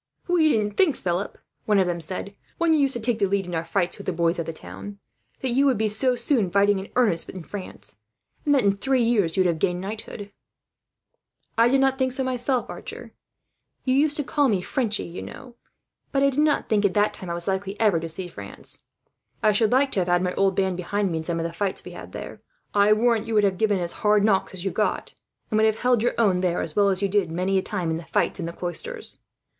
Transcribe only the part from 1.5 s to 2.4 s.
one of them said,